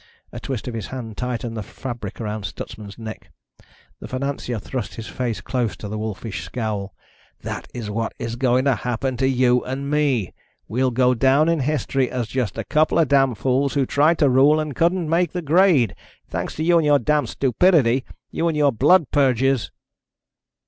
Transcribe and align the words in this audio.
A 0.31 0.39
twist 0.39 0.67
of 0.67 0.73
his 0.73 0.87
hand 0.87 1.15
tightened 1.15 1.55
the 1.55 1.61
fabric 1.61 2.19
around 2.19 2.43
Stutsman's 2.45 2.97
neck. 2.97 3.31
The 3.99 4.07
financier 4.07 4.57
thrust 4.57 4.95
his 4.95 5.05
face 5.05 5.41
close 5.41 5.77
to 5.77 5.87
the 5.87 5.97
wolfish 5.99 6.43
scowl. 6.43 6.95
"That 7.43 7.67
is 7.71 7.87
what 7.91 8.15
is 8.17 8.35
going 8.35 8.65
to 8.65 8.73
happen 8.73 9.15
to 9.17 9.27
you 9.27 9.63
and 9.63 9.91
me. 9.91 10.33
We'll 10.67 10.89
go 10.89 11.13
down 11.13 11.49
in 11.49 11.59
history 11.59 12.09
as 12.09 12.27
just 12.27 12.57
a 12.57 12.63
couple 12.63 12.97
of 12.97 13.09
damn 13.09 13.35
fools 13.35 13.75
who 13.75 13.85
tried 13.85 14.17
to 14.17 14.29
rule 14.31 14.59
and 14.59 14.75
couldn't 14.75 15.07
make 15.07 15.33
the 15.33 15.41
grade. 15.43 15.93
Thanks 16.27 16.55
to 16.55 16.63
you 16.63 16.77
and 16.77 16.85
your 16.87 16.97
damned 16.97 17.29
stupidity. 17.29 18.03
You 18.31 18.47
and 18.47 18.57
your 18.57 18.71
blood 18.71 19.05
purges!" 19.11 19.69